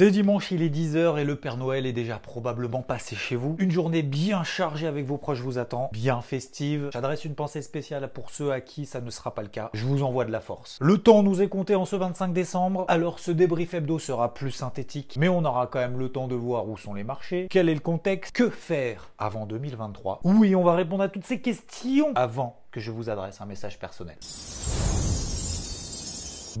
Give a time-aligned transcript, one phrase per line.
[0.00, 3.54] C'est dimanche, il est 10h et le Père Noël est déjà probablement passé chez vous.
[3.58, 6.88] Une journée bien chargée avec vos proches vous attend, bien festive.
[6.90, 9.68] J'adresse une pensée spéciale pour ceux à qui ça ne sera pas le cas.
[9.74, 10.78] Je vous envoie de la force.
[10.80, 14.52] Le temps nous est compté en ce 25 décembre, alors ce débrief hebdo sera plus
[14.52, 17.68] synthétique, mais on aura quand même le temps de voir où sont les marchés, quel
[17.68, 20.20] est le contexte, que faire avant 2023.
[20.24, 23.78] Oui, on va répondre à toutes ces questions avant que je vous adresse un message
[23.78, 24.16] personnel.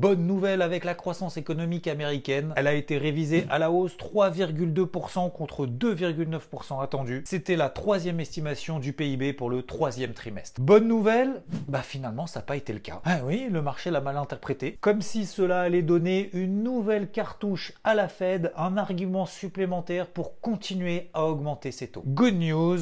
[0.00, 2.54] Bonne nouvelle avec la croissance économique américaine.
[2.56, 7.20] Elle a été révisée à la hausse 3,2% contre 2,9% attendu.
[7.26, 10.58] C'était la troisième estimation du PIB pour le troisième trimestre.
[10.62, 13.02] Bonne nouvelle Bah finalement ça n'a pas été le cas.
[13.04, 14.78] Ah oui, le marché l'a mal interprété.
[14.80, 20.40] Comme si cela allait donner une nouvelle cartouche à la Fed, un argument supplémentaire pour
[20.40, 22.04] continuer à augmenter ses taux.
[22.06, 22.78] Good news,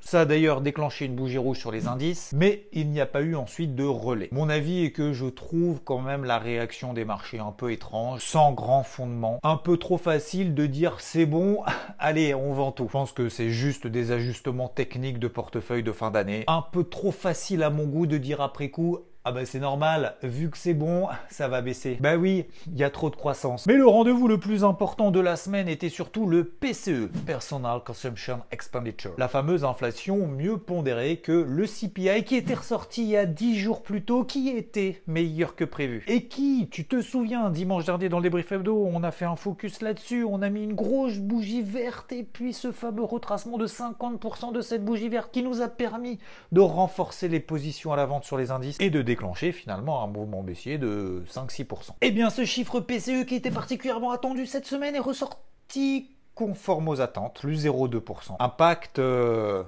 [0.00, 3.22] Ça a d'ailleurs déclenché une bougie rouge sur les indices, mais il n'y a pas
[3.22, 4.28] eu ensuite de relais.
[4.32, 8.20] Mon avis est que je trouve quand même la réaction des marchés un peu étrange,
[8.20, 11.62] sans grand fondement, un peu trop facile de dire c'est bon,
[12.00, 12.86] allez, on vend tout.
[12.86, 16.42] Je pense que c'est juste des ajustements techniques de portefeuille de fin d'année.
[16.48, 18.98] Un peu trop facile à mon goût de dire après coup
[19.28, 21.98] ah bah c'est normal, vu que c'est bon, ça va baisser.
[22.00, 23.66] Bah oui, il y a trop de croissance.
[23.66, 28.40] Mais le rendez-vous le plus important de la semaine était surtout le PCE, Personal Consumption
[28.52, 29.12] Expenditure.
[29.18, 33.58] La fameuse inflation mieux pondérée que le CPI qui était ressorti il y a 10
[33.58, 36.04] jours plus tôt, qui était meilleur que prévu.
[36.08, 39.36] Et qui, tu te souviens, dimanche dernier dans les briefs hebdo, on a fait un
[39.36, 43.66] focus là-dessus, on a mis une grosse bougie verte et puis ce fameux retracement de
[43.66, 46.18] 50% de cette bougie verte qui nous a permis
[46.50, 50.06] de renforcer les positions à la vente sur les indices et de déclencher finalement un
[50.06, 51.90] mouvement baissier de 5-6%.
[52.00, 57.00] Eh bien, ce chiffre PCE qui était particulièrement attendu cette semaine est ressorti conforme aux
[57.00, 58.36] attentes, plus 0,2%.
[58.38, 59.64] Impact euh,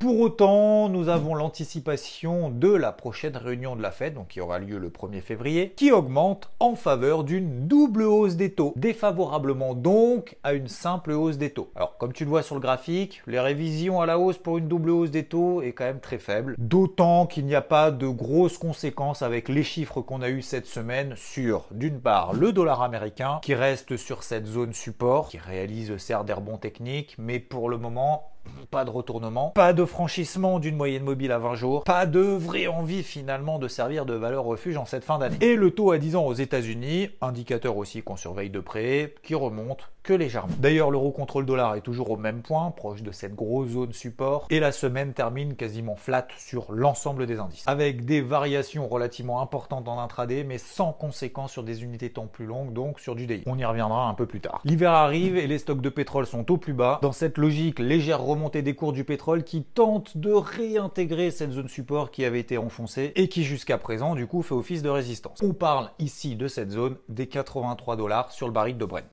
[0.00, 4.58] pour autant, nous avons l'anticipation de la prochaine réunion de la Fed, donc qui aura
[4.58, 10.38] lieu le 1er février, qui augmente en faveur d'une double hausse des taux, défavorablement donc
[10.42, 11.70] à une simple hausse des taux.
[11.76, 14.68] Alors, comme tu le vois sur le graphique, les révisions à la hausse pour une
[14.68, 18.08] double hausse des taux est quand même très faible, d'autant qu'il n'y a pas de
[18.08, 22.82] grosses conséquences avec les chiffres qu'on a eu cette semaine sur, d'une part, le dollar
[22.82, 27.68] américain, qui reste sur cette zone support, qui réalise certes des rebonds techniques, mais pour
[27.68, 28.30] le moment,
[28.70, 32.66] pas de retournement, pas de franchissement d'une moyenne mobile à 20 jours, pas de vraie
[32.66, 35.36] envie finalement de servir de valeur refuge en cette fin d'année.
[35.40, 39.34] Et le taux à 10 ans aux États-Unis, indicateur aussi qu'on surveille de près, qui
[39.34, 40.54] remonte que légèrement.
[40.58, 43.92] D'ailleurs, l'euro contre le dollar est toujours au même point, proche de cette grosse zone
[43.92, 49.40] support, et la semaine termine quasiment flat sur l'ensemble des indices, avec des variations relativement
[49.40, 53.26] importantes en intraday, mais sans conséquence sur des unités temps plus longues, donc sur du
[53.26, 53.42] DI.
[53.46, 54.60] On y reviendra un peu plus tard.
[54.64, 56.98] L'hiver arrive et les stocks de pétrole sont au plus bas.
[57.02, 61.68] Dans cette logique, légère remontée des cours du pétrole qui tente de réintégrer cette zone
[61.68, 65.38] support qui avait été enfoncée et qui jusqu'à présent du coup fait office de résistance.
[65.42, 69.04] On parle ici de cette zone des 83 dollars sur le baril de Brent.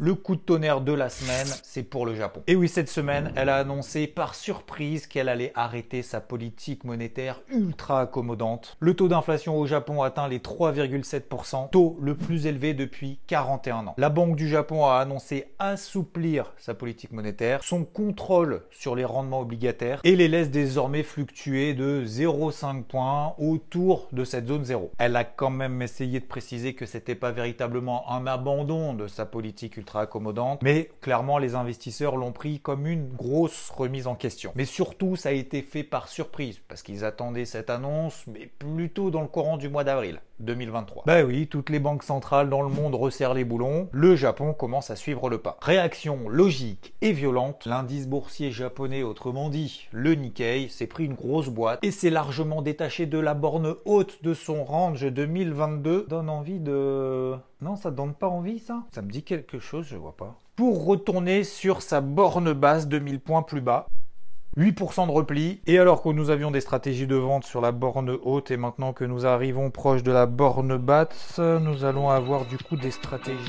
[0.00, 2.40] Le coup de tonnerre de la semaine, c'est pour le Japon.
[2.46, 7.40] Et oui, cette semaine, elle a annoncé par surprise qu'elle allait arrêter sa politique monétaire
[7.48, 8.76] ultra accommodante.
[8.78, 13.94] Le taux d'inflation au Japon atteint les 3,7%, taux le plus élevé depuis 41 ans.
[13.98, 19.40] La Banque du Japon a annoncé assouplir sa politique monétaire, son contrôle sur les rendements
[19.40, 24.92] obligataires et les laisse désormais fluctuer de 0,5 points autour de cette zone 0.
[24.98, 29.26] Elle a quand même essayé de préciser que c'était pas véritablement un abandon de sa
[29.26, 34.52] politique ultra accommodante, mais clairement les investisseurs l'ont pris comme une grosse remise en question.
[34.54, 39.10] Mais surtout, ça a été fait par surprise, parce qu'ils attendaient cette annonce, mais plutôt
[39.10, 41.04] dans le courant du mois d'avril 2023.
[41.06, 44.90] Bah oui, toutes les banques centrales dans le monde resserrent les boulons, le Japon commence
[44.90, 45.56] à suivre le pas.
[45.60, 51.48] Réaction logique et violente, l'indice boursier japonais, autrement dit le Nikkei, s'est pris une grosse
[51.48, 56.60] boîte et s'est largement détaché de la borne haute de son range 2022, donne envie
[56.60, 58.84] de non, ça donne pas envie ça?
[58.94, 60.38] Ça me dit quelque chose, je vois pas.
[60.54, 63.88] Pour retourner sur sa borne basse 2000 points plus bas.
[64.56, 65.60] 8% de repli.
[65.66, 68.92] Et alors que nous avions des stratégies de vente sur la borne haute et maintenant
[68.92, 73.42] que nous arrivons proche de la borne basse, nous allons avoir du coup des stratégies.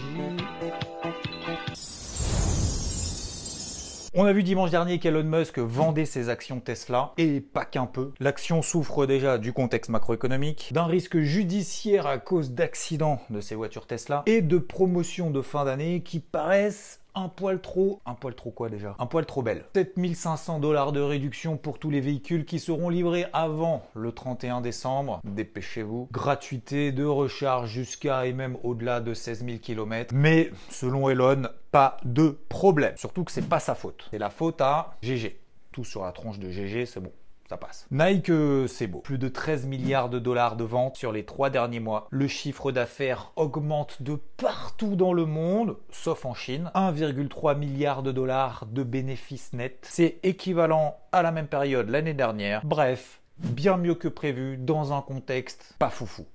[4.15, 8.11] On a vu dimanche dernier qu'Elon Musk vendait ses actions Tesla, et pas qu'un peu.
[8.19, 13.85] L'action souffre déjà du contexte macroéconomique, d'un risque judiciaire à cause d'accidents de ses voitures
[13.85, 18.51] Tesla, et de promotions de fin d'année qui paraissent un poil trop, un poil trop
[18.51, 18.95] quoi déjà?
[18.97, 19.65] Un poil trop belle.
[19.75, 25.19] 7500 dollars de réduction pour tous les véhicules qui seront livrés avant le 31 décembre.
[25.25, 26.07] Dépêchez-vous.
[26.11, 30.13] Gratuité de recharge jusqu'à et même au-delà de 16 000 km.
[30.15, 32.95] Mais selon Elon, pas de problème.
[32.95, 34.07] Surtout que c'est pas sa faute.
[34.11, 35.39] C'est la faute à GG.
[35.73, 37.11] Tout sur la tronche de GG, c'est bon
[37.49, 37.87] ça passe.
[37.89, 38.99] Nike, euh, c'est beau.
[38.99, 42.07] Plus de 13 milliards de dollars de ventes sur les trois derniers mois.
[42.11, 46.71] Le chiffre d'affaires augmente de partout dans le monde, sauf en Chine.
[46.75, 49.87] 1,3 milliard de dollars de bénéfices nets.
[49.89, 52.61] C'est équivalent à la même période l'année dernière.
[52.63, 56.25] Bref, bien mieux que prévu dans un contexte pas foufou.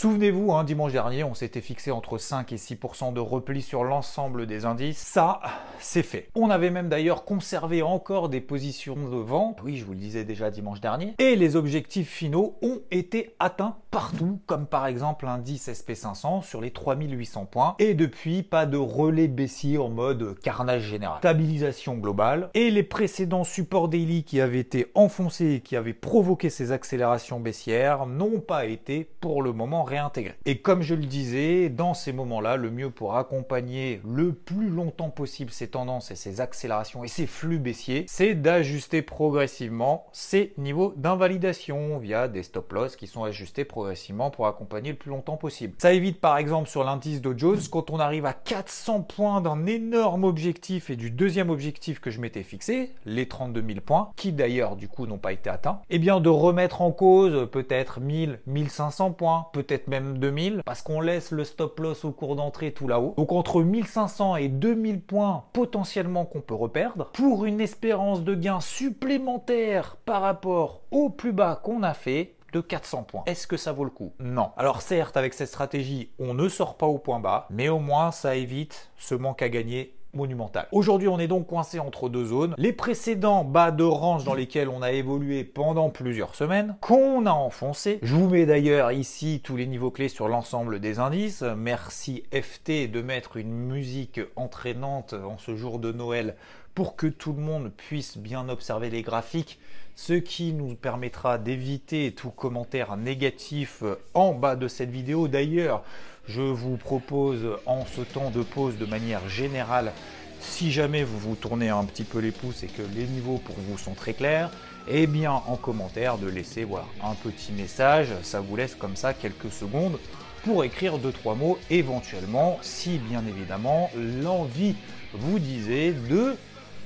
[0.00, 4.46] Souvenez-vous, hein, dimanche dernier, on s'était fixé entre 5 et 6% de repli sur l'ensemble
[4.46, 4.96] des indices.
[4.96, 5.42] Ça,
[5.78, 6.30] c'est fait.
[6.34, 9.58] On avait même d'ailleurs conservé encore des positions de vente.
[9.62, 11.12] Oui, je vous le disais déjà dimanche dernier.
[11.18, 16.70] Et les objectifs finaux ont été atteints partout, comme par exemple l'indice SP500 sur les
[16.70, 17.74] 3800 points.
[17.78, 21.18] Et depuis, pas de relais baissier en mode carnage général.
[21.18, 22.48] Stabilisation globale.
[22.54, 28.06] Et les précédents supports daily qui avaient été enfoncés, qui avaient provoqué ces accélérations baissières,
[28.06, 30.34] n'ont pas été pour le moment réintégrer.
[30.46, 35.10] Et comme je le disais, dans ces moments-là, le mieux pour accompagner le plus longtemps
[35.10, 40.94] possible ces tendances et ces accélérations et ces flux baissiers, c'est d'ajuster progressivement ces niveaux
[40.96, 45.74] d'invalidation via des stop loss qui sont ajustés progressivement pour accompagner le plus longtemps possible.
[45.78, 49.66] Ça évite par exemple sur l'indice Dow Jones, quand on arrive à 400 points d'un
[49.66, 54.32] énorme objectif et du deuxième objectif que je m'étais fixé, les 32 000 points, qui
[54.32, 58.00] d'ailleurs du coup n'ont pas été atteints, et eh bien de remettre en cause peut-être
[58.00, 62.72] 1000, 1500 points, peut-être même 2000 parce qu'on laisse le stop loss au cours d'entrée
[62.72, 63.14] tout là-haut.
[63.16, 68.60] Donc entre 1500 et 2000 points potentiellement qu'on peut reperdre pour une espérance de gain
[68.60, 73.22] supplémentaire par rapport au plus bas qu'on a fait de 400 points.
[73.26, 74.12] Est-ce que ça vaut le coup?
[74.18, 74.50] Non.
[74.56, 78.10] Alors certes, avec cette stratégie, on ne sort pas au point bas, mais au moins
[78.10, 80.66] ça évite ce manque à gagner monumental.
[80.72, 82.54] Aujourd'hui, on est donc coincé entre deux zones.
[82.58, 87.32] Les précédents bas de range dans lesquels on a évolué pendant plusieurs semaines, qu'on a
[87.32, 87.98] enfoncé.
[88.02, 91.42] Je vous mets d'ailleurs ici tous les niveaux clés sur l'ensemble des indices.
[91.56, 96.36] Merci FT de mettre une musique entraînante en ce jour de Noël
[96.74, 99.58] pour que tout le monde puisse bien observer les graphiques,
[99.96, 103.82] ce qui nous permettra d'éviter tout commentaire négatif
[104.14, 105.28] en bas de cette vidéo.
[105.28, 105.82] D'ailleurs,
[106.32, 109.92] je vous propose en ce temps de pause de manière générale,
[110.40, 113.56] si jamais vous vous tournez un petit peu les pouces et que les niveaux pour
[113.58, 114.50] vous sont très clairs,
[114.88, 119.12] eh bien en commentaire de laisser voilà, un petit message, ça vous laisse comme ça
[119.12, 119.98] quelques secondes
[120.44, 123.90] pour écrire deux trois mots éventuellement si bien évidemment
[124.22, 124.74] l'envie
[125.12, 126.34] vous disait de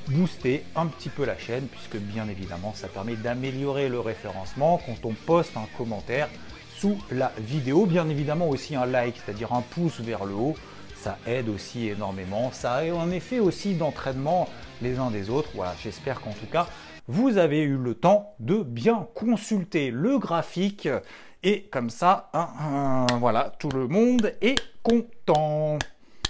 [0.08, 4.80] booster un petit peu la chaîne puisque bien évidemment ça permet d'améliorer le référencement.
[4.84, 6.28] Quand on poste un commentaire
[6.78, 7.86] sous la vidéo.
[7.86, 10.56] Bien évidemment aussi un like, c'est-à-dire un pouce vers le haut,
[10.96, 12.50] ça aide aussi énormément.
[12.52, 14.48] Ça a un effet aussi d'entraînement
[14.82, 15.50] les uns des autres.
[15.54, 16.66] Voilà, j'espère qu'en tout cas,
[17.06, 20.88] vous avez eu le temps de bien consulter le graphique.
[21.42, 22.30] Et comme ça,
[23.18, 25.78] voilà, tout le monde est content.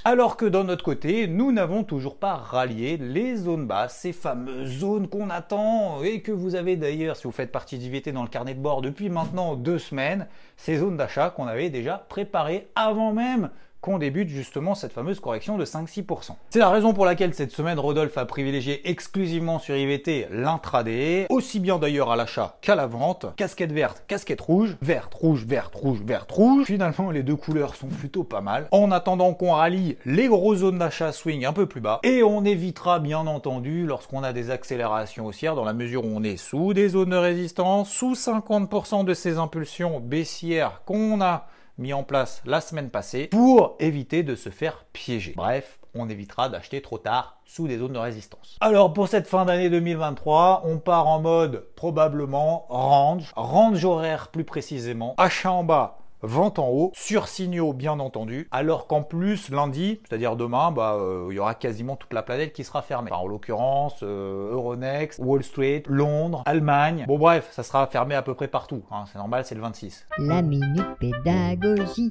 [0.07, 4.81] Alors que d'un autre côté, nous n'avons toujours pas rallié les zones basses, ces fameuses
[4.81, 8.29] zones qu'on attend et que vous avez d'ailleurs, si vous faites partie d'IVT dans le
[8.29, 10.27] carnet de bord depuis maintenant deux semaines,
[10.59, 13.49] ces zones d'achat qu'on avait déjà préparées avant même
[13.85, 16.31] qu'on débute justement cette fameuse correction de 5-6%.
[16.49, 21.61] C'est la raison pour laquelle cette semaine Rodolphe a privilégié exclusivement sur IVT l'intraday, aussi
[21.61, 26.01] bien d'ailleurs à l'achat qu'à la vente, casquette verte, casquette rouge, verte, rouge, verte, rouge,
[26.03, 26.65] verte, rouge.
[26.65, 28.69] Finalement les deux couleurs sont plutôt pas mal.
[28.71, 32.43] En attendant qu'on rallie les grosses zones d'achat swing un peu plus bas et on
[32.43, 36.73] évitera bien entendu lorsqu'on a des accélérations haussières dans la mesure où on est sous
[36.73, 41.49] des zones de résistance, sous 50% de ces impulsions baissières qu'on a
[41.79, 45.33] mis en place la semaine passée pour éviter de se faire piéger.
[45.37, 48.57] Bref, on évitera d'acheter trop tard sous des zones de résistance.
[48.61, 54.45] Alors pour cette fin d'année 2023, on part en mode probablement range, range horaire plus
[54.45, 60.01] précisément, achat en bas vente en haut, sur signaux bien entendu, alors qu'en plus lundi,
[60.09, 63.13] c'est-à-dire demain, bah, euh, il y aura quasiment toute la planète qui sera fermée.
[63.13, 67.05] en l'occurrence, euh, Euronext, Wall Street, Londres, Allemagne.
[67.07, 68.83] Bon bref, ça sera fermé à peu près partout.
[68.91, 69.05] Hein.
[69.11, 70.07] c'est normal, c'est le 26.
[70.19, 72.11] La minute pédagogie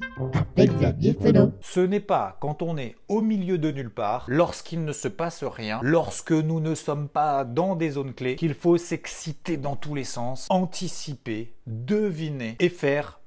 [0.56, 1.52] avec Xavier Fenot.
[1.60, 5.44] Ce n'est pas quand on est au milieu de nulle part, lorsqu'il ne se passe
[5.44, 9.94] rien, lorsque nous ne sommes pas dans des zones clés, qu'il faut s'exciter dans tous
[9.94, 13.20] les sens, anticiper, deviner et faire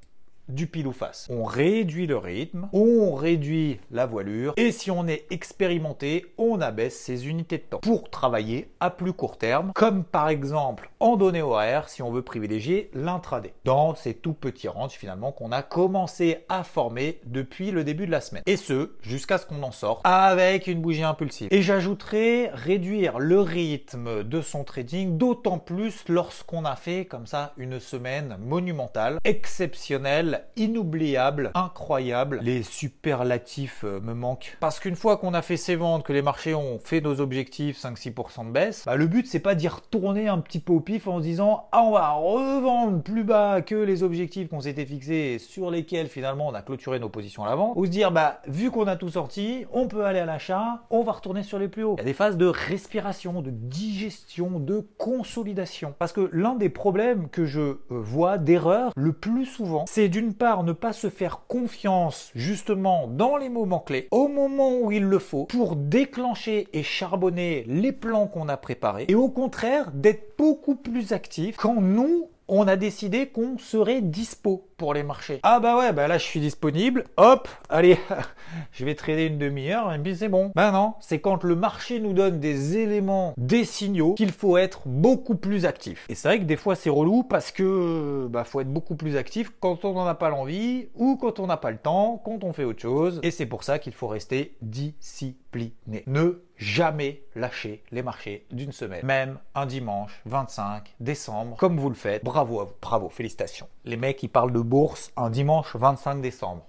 [0.49, 1.27] du pile ou face.
[1.29, 6.97] On réduit le rythme, on réduit la voilure et si on est expérimenté, on abaisse
[6.97, 11.41] ses unités de temps pour travailler à plus court terme, comme par exemple en données
[11.41, 13.53] horaires si on veut privilégier l'intraday.
[13.65, 18.11] Dans ces tout petits ranges finalement qu'on a commencé à former depuis le début de
[18.11, 18.43] la semaine.
[18.45, 21.47] Et ce, jusqu'à ce qu'on en sorte avec une bougie impulsive.
[21.51, 27.53] Et j'ajouterai réduire le rythme de son trading, d'autant plus lorsqu'on a fait comme ça
[27.57, 32.39] une semaine monumentale, exceptionnelle inoubliable, incroyable.
[32.41, 34.57] Les superlatifs euh, me manquent.
[34.59, 37.81] Parce qu'une fois qu'on a fait ces ventes, que les marchés ont fait nos objectifs
[37.81, 41.07] 5-6% de baisse, bah, le but c'est pas d'y retourner un petit peu au pif
[41.07, 45.33] en se disant ah on va revendre plus bas que les objectifs qu'on s'était fixés
[45.35, 47.73] et sur lesquels finalement on a clôturé nos positions à l'avant.
[47.75, 51.03] Ou se dire bah vu qu'on a tout sorti, on peut aller à l'achat, on
[51.03, 51.95] va retourner sur les plus hauts.
[51.97, 55.93] Il y a des phases de respiration, de digestion, de consolidation.
[55.97, 60.26] Parce que l'un des problèmes que je euh, vois d'erreur le plus souvent, c'est d'une
[60.33, 65.03] part ne pas se faire confiance justement dans les moments clés, au moment où il
[65.03, 70.37] le faut, pour déclencher et charbonner les plans qu'on a préparés, et au contraire d'être
[70.37, 75.39] beaucoup plus actif quand nous, on a décidé qu'on serait dispo pour les marchés.
[75.43, 77.97] Ah bah ouais, bah là je suis disponible, hop, allez,
[78.71, 80.51] je vais trader une demi-heure et puis c'est bon.
[80.55, 84.81] Bah non, c'est quand le marché nous donne des éléments, des signaux qu'il faut être
[84.85, 86.05] beaucoup plus actif.
[86.09, 89.17] Et c'est vrai que des fois c'est relou parce que bah faut être beaucoup plus
[89.17, 92.43] actif quand on n'en a pas l'envie ou quand on n'a pas le temps, quand
[92.43, 93.19] on fait autre chose.
[93.23, 96.03] Et c'est pour ça qu'il faut rester discipliné.
[96.05, 101.95] Ne jamais lâcher les marchés d'une semaine, même un dimanche 25 décembre, comme vous le
[101.95, 102.23] faites.
[102.23, 103.67] Bravo à vous, bravo, félicitations.
[103.85, 106.65] Les mecs, ils parlent de bourse un dimanche 25 décembre.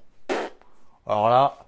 [1.06, 1.58] Alors là,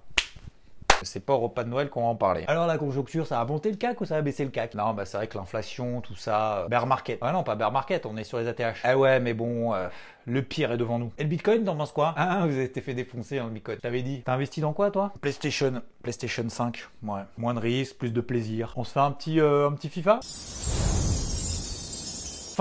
[1.07, 2.45] c'est pas au repas de Noël qu'on va en parler.
[2.47, 4.75] Alors la conjoncture, ça a monté le CAC ou ça a baissé le CAC?
[4.75, 7.19] Non, bah c'est vrai que l'inflation, tout ça, euh, bear market.
[7.23, 8.81] Ah non, pas bear market, on est sur les ATH.
[8.85, 9.89] Ah ouais, mais bon, euh,
[10.27, 11.13] le pire est devant nous.
[11.19, 12.15] Et le Bitcoin, t'en penses quoi?
[12.17, 13.79] Ah, vous avez été fait défoncer hein, le Bitcoin.
[13.79, 14.23] T'avais dit.
[14.25, 15.13] T'as investi dans quoi toi?
[15.21, 16.85] PlayStation, PlayStation 5.
[17.03, 17.21] Ouais.
[17.39, 18.73] Moins de risques, plus de plaisir.
[18.77, 20.21] On se fait un petit, euh, un petit FIFA?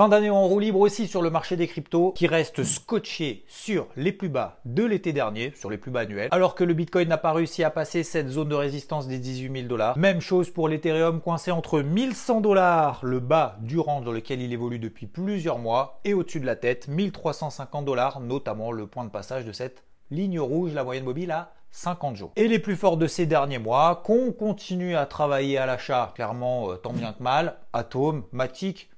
[0.00, 3.86] Fin d'année en roue libre aussi sur le marché des cryptos qui reste scotché sur
[3.96, 7.06] les plus bas de l'été dernier, sur les plus bas annuels, alors que le Bitcoin
[7.06, 9.98] n'a pas réussi à passer cette zone de résistance des 18 000 dollars.
[9.98, 14.54] Même chose pour l'Ethereum coincé entre 1100 dollars, le bas du range dans lequel il
[14.54, 19.10] évolue depuis plusieurs mois, et au-dessus de la tête, 1350 dollars, notamment le point de
[19.10, 22.32] passage de cette ligne rouge, la moyenne mobile à 50 jours.
[22.36, 26.70] Et les plus forts de ces derniers mois, qu'on continue à travailler à l'achat, clairement
[26.70, 28.88] euh, tant bien que mal, Atom, Matic,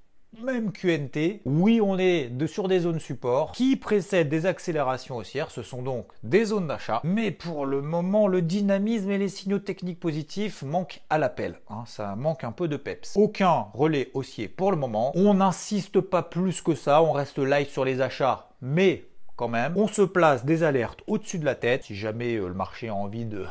[0.41, 5.51] même QNT, oui, on est sur des zones support qui précèdent des accélérations haussières.
[5.51, 7.01] Ce sont donc des zones d'achat.
[7.05, 11.61] Mais pour le moment, le dynamisme et les signaux techniques positifs manquent à l'appel.
[11.69, 11.85] Hein.
[11.87, 13.17] ça manque un peu de peps.
[13.17, 15.13] Aucun relais haussier pour le moment.
[15.15, 17.03] On n'insiste pas plus que ça.
[17.03, 18.49] On reste light sur les achats.
[18.61, 19.05] Mais
[19.37, 21.85] quand même, on se place des alertes au-dessus de la tête.
[21.85, 23.47] Si jamais euh, le marché a envie de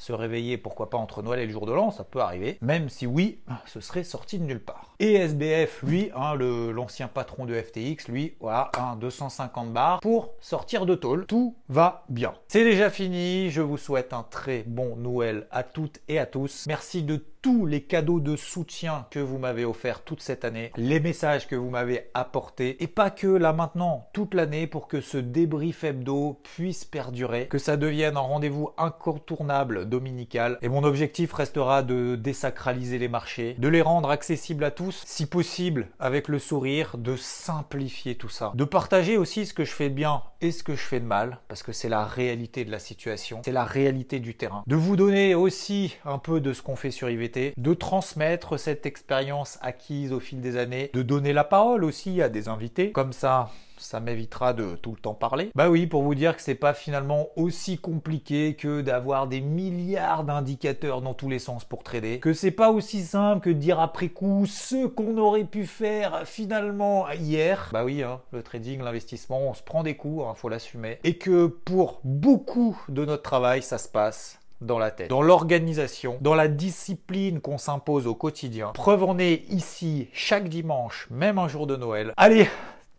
[0.00, 2.88] se réveiller, pourquoi pas entre Noël et le jour de l'an, ça peut arriver, même
[2.88, 4.94] si oui, ce serait sorti de nulle part.
[4.98, 10.86] Et SBF, lui, hein, l'ancien patron de FTX, lui, voilà, un 250 bars pour sortir
[10.86, 11.26] de tôle.
[11.26, 12.32] Tout va bien.
[12.48, 16.64] C'est déjà fini, je vous souhaite un très bon Noël à toutes et à tous.
[16.66, 21.00] Merci de tous les cadeaux de soutien que vous m'avez offert toute cette année, les
[21.00, 25.16] messages que vous m'avez apportés, et pas que là maintenant, toute l'année, pour que ce
[25.16, 30.58] débrief hebdo puisse perdurer, que ça devienne un rendez-vous incontournable dominical.
[30.60, 35.24] Et mon objectif restera de désacraliser les marchés, de les rendre accessibles à tous, si
[35.24, 39.88] possible avec le sourire, de simplifier tout ça, de partager aussi ce que je fais
[39.88, 42.70] de bien et ce que je fais de mal, parce que c'est la réalité de
[42.70, 44.62] la situation, c'est la réalité du terrain.
[44.66, 48.86] De vous donner aussi un peu de ce qu'on fait sur IVT de transmettre cette
[48.86, 52.92] expérience acquise au fil des années, de donner la parole aussi à des invités.
[52.92, 55.50] Comme ça, ça m'évitera de tout le temps parler.
[55.54, 60.24] Bah oui, pour vous dire que c'est pas finalement aussi compliqué que d'avoir des milliards
[60.24, 63.80] d'indicateurs dans tous les sens pour trader, que c'est pas aussi simple que de dire
[63.80, 67.70] après coup ce qu'on aurait pu faire finalement hier.
[67.72, 70.98] Bah oui, hein, le trading, l'investissement, on se prend des coups, hein, faut l'assumer.
[71.04, 76.18] Et que pour beaucoup de notre travail, ça se passe dans la tête, dans l'organisation,
[76.20, 78.72] dans la discipline qu'on s'impose au quotidien.
[78.74, 82.12] Preuve en est ici chaque dimanche, même un jour de Noël.
[82.16, 82.48] Allez,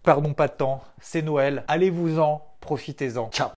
[0.04, 3.30] pardon pas de temps, c'est Noël, allez-vous-en, profitez-en.
[3.32, 3.50] Ciao